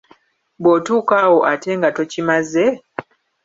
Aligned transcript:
Bw'otuuka 0.61 1.15
awo 1.25 1.39
ate 1.53 1.71
nga 1.77 1.89
tokimaze? 1.97 2.65